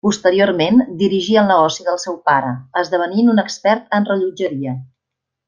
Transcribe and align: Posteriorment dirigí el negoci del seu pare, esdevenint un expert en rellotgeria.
Posteriorment 0.05 0.79
dirigí 1.01 1.37
el 1.41 1.45
negoci 1.51 1.85
del 1.89 1.99
seu 2.05 2.17
pare, 2.31 2.55
esdevenint 2.83 3.31
un 3.35 3.43
expert 3.45 3.95
en 4.01 4.09
rellotgeria. 4.11 4.75